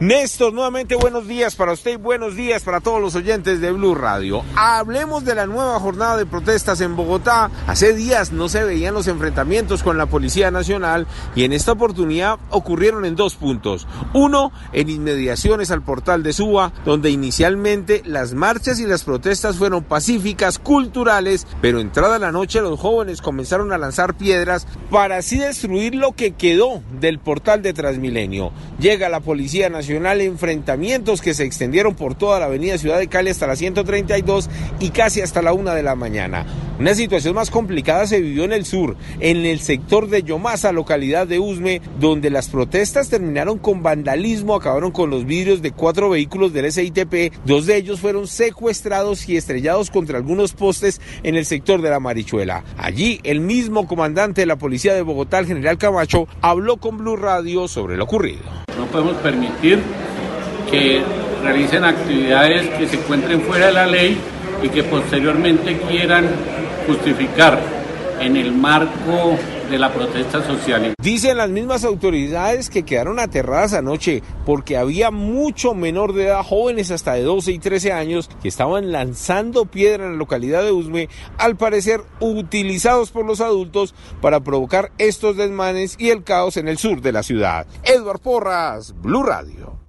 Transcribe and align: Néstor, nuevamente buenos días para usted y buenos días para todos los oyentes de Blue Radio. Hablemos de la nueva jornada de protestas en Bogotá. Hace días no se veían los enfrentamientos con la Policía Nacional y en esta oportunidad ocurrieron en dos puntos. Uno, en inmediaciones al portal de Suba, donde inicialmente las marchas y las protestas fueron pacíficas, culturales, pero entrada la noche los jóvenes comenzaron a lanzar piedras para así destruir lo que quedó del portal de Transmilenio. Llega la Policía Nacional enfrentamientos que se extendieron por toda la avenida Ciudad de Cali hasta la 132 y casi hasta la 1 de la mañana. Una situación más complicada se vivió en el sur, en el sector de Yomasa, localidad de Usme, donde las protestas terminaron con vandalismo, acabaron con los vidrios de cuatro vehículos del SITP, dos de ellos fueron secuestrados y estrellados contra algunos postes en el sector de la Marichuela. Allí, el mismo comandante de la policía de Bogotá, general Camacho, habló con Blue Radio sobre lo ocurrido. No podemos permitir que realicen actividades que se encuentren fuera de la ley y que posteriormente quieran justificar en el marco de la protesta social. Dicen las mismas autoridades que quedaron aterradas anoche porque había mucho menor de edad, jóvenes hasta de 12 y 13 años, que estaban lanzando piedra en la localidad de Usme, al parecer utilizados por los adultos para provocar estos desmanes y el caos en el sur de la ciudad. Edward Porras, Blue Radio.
Néstor, 0.00 0.54
nuevamente 0.54 0.94
buenos 0.94 1.28
días 1.28 1.54
para 1.54 1.74
usted 1.74 1.90
y 1.90 1.96
buenos 1.96 2.34
días 2.34 2.62
para 2.62 2.80
todos 2.80 3.02
los 3.02 3.14
oyentes 3.16 3.60
de 3.60 3.70
Blue 3.70 3.94
Radio. 3.94 4.42
Hablemos 4.56 5.26
de 5.26 5.34
la 5.34 5.44
nueva 5.44 5.78
jornada 5.78 6.16
de 6.16 6.24
protestas 6.24 6.80
en 6.80 6.96
Bogotá. 6.96 7.50
Hace 7.66 7.92
días 7.92 8.32
no 8.32 8.48
se 8.48 8.64
veían 8.64 8.94
los 8.94 9.08
enfrentamientos 9.08 9.82
con 9.82 9.98
la 9.98 10.06
Policía 10.06 10.50
Nacional 10.50 11.06
y 11.34 11.44
en 11.44 11.52
esta 11.52 11.72
oportunidad 11.72 12.38
ocurrieron 12.48 13.04
en 13.04 13.14
dos 13.14 13.34
puntos. 13.34 13.86
Uno, 14.14 14.52
en 14.72 14.88
inmediaciones 14.88 15.70
al 15.70 15.82
portal 15.82 16.22
de 16.22 16.32
Suba, 16.32 16.72
donde 16.86 17.10
inicialmente 17.10 18.00
las 18.06 18.32
marchas 18.32 18.80
y 18.80 18.86
las 18.86 19.04
protestas 19.04 19.58
fueron 19.58 19.84
pacíficas, 19.84 20.58
culturales, 20.58 21.46
pero 21.60 21.78
entrada 21.78 22.18
la 22.18 22.32
noche 22.32 22.62
los 22.62 22.80
jóvenes 22.80 23.20
comenzaron 23.20 23.70
a 23.70 23.76
lanzar 23.76 24.14
piedras 24.14 24.66
para 24.90 25.18
así 25.18 25.36
destruir 25.36 25.94
lo 25.94 26.12
que 26.12 26.32
quedó 26.32 26.82
del 26.98 27.18
portal 27.18 27.60
de 27.60 27.74
Transmilenio. 27.74 28.50
Llega 28.78 29.10
la 29.10 29.20
Policía 29.20 29.68
Nacional 29.68 29.89
enfrentamientos 29.96 31.20
que 31.20 31.34
se 31.34 31.44
extendieron 31.44 31.94
por 31.94 32.14
toda 32.14 32.40
la 32.40 32.46
avenida 32.46 32.78
Ciudad 32.78 32.98
de 32.98 33.08
Cali 33.08 33.30
hasta 33.30 33.46
la 33.46 33.56
132 33.56 34.48
y 34.78 34.90
casi 34.90 35.20
hasta 35.20 35.42
la 35.42 35.52
1 35.52 35.74
de 35.74 35.82
la 35.82 35.94
mañana. 35.94 36.46
Una 36.78 36.94
situación 36.94 37.34
más 37.34 37.50
complicada 37.50 38.06
se 38.06 38.20
vivió 38.20 38.44
en 38.44 38.52
el 38.52 38.64
sur, 38.64 38.96
en 39.20 39.44
el 39.44 39.60
sector 39.60 40.08
de 40.08 40.22
Yomasa, 40.22 40.72
localidad 40.72 41.26
de 41.26 41.38
Usme, 41.38 41.82
donde 41.98 42.30
las 42.30 42.48
protestas 42.48 43.10
terminaron 43.10 43.58
con 43.58 43.82
vandalismo, 43.82 44.54
acabaron 44.54 44.90
con 44.90 45.10
los 45.10 45.26
vidrios 45.26 45.60
de 45.60 45.72
cuatro 45.72 46.08
vehículos 46.08 46.54
del 46.54 46.72
SITP, 46.72 47.34
dos 47.44 47.66
de 47.66 47.76
ellos 47.76 48.00
fueron 48.00 48.26
secuestrados 48.26 49.28
y 49.28 49.36
estrellados 49.36 49.90
contra 49.90 50.16
algunos 50.16 50.54
postes 50.54 51.02
en 51.22 51.36
el 51.36 51.44
sector 51.44 51.82
de 51.82 51.90
la 51.90 52.00
Marichuela. 52.00 52.64
Allí, 52.78 53.20
el 53.24 53.40
mismo 53.40 53.86
comandante 53.86 54.40
de 54.40 54.46
la 54.46 54.56
policía 54.56 54.94
de 54.94 55.02
Bogotá, 55.02 55.44
general 55.44 55.76
Camacho, 55.76 56.28
habló 56.40 56.78
con 56.78 56.96
Blue 56.96 57.16
Radio 57.16 57.68
sobre 57.68 57.98
lo 57.98 58.04
ocurrido. 58.04 58.40
No 58.78 58.86
podemos 58.86 59.16
permitir 59.16 59.79
que 60.70 61.02
realicen 61.42 61.84
actividades 61.84 62.68
que 62.70 62.86
se 62.86 62.96
encuentren 62.96 63.40
fuera 63.42 63.66
de 63.66 63.72
la 63.72 63.86
ley 63.86 64.16
y 64.62 64.68
que 64.68 64.82
posteriormente 64.84 65.78
quieran 65.88 66.26
justificar 66.86 67.58
en 68.20 68.36
el 68.36 68.52
marco 68.52 69.36
de 69.70 69.78
la 69.78 69.92
protesta 69.92 70.44
social. 70.44 70.94
Dicen 71.00 71.36
las 71.36 71.48
mismas 71.48 71.84
autoridades 71.84 72.68
que 72.68 72.82
quedaron 72.82 73.20
aterradas 73.20 73.72
anoche 73.72 74.22
porque 74.44 74.76
había 74.76 75.10
mucho 75.10 75.74
menor 75.74 76.12
de 76.12 76.26
edad, 76.26 76.42
jóvenes 76.42 76.90
hasta 76.90 77.14
de 77.14 77.22
12 77.22 77.52
y 77.52 77.58
13 77.58 77.92
años, 77.92 78.28
que 78.42 78.48
estaban 78.48 78.90
lanzando 78.92 79.66
piedra 79.66 80.04
en 80.04 80.12
la 80.12 80.18
localidad 80.18 80.64
de 80.64 80.72
Usme, 80.72 81.08
al 81.38 81.56
parecer 81.56 82.02
utilizados 82.18 83.10
por 83.10 83.24
los 83.24 83.40
adultos 83.40 83.94
para 84.20 84.40
provocar 84.40 84.90
estos 84.98 85.36
desmanes 85.36 85.94
y 85.98 86.10
el 86.10 86.24
caos 86.24 86.56
en 86.56 86.68
el 86.68 86.76
sur 86.76 87.00
de 87.00 87.12
la 87.12 87.22
ciudad. 87.22 87.66
Edward 87.84 88.20
Porras, 88.20 88.94
Blue 89.00 89.22
Radio. 89.22 89.79